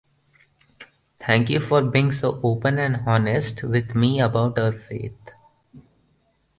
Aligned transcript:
thank 1.19 1.47
you 1.47 1.59
for 1.59 1.83
being 1.83 2.11
so 2.11 2.39
open 2.41 2.79
and 2.79 3.03
honest 3.07 3.61
with 3.61 3.93
me 3.93 4.19
about 4.19 4.57
our 4.57 4.71
faith. 4.71 5.29